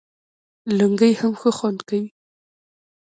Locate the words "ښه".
1.39-1.51